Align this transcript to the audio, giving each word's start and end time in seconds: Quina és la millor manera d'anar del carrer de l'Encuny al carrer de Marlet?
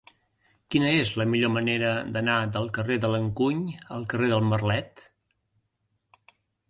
Quina 0.75 0.93
és 1.01 1.09
la 1.21 1.25
millor 1.33 1.51
manera 1.57 1.91
d'anar 2.15 2.37
del 2.55 2.67
carrer 2.77 2.97
de 3.05 3.11
l'Encuny 3.17 3.63
al 3.97 4.09
carrer 4.15 4.31
de 4.33 4.41
Marlet? 4.51 5.05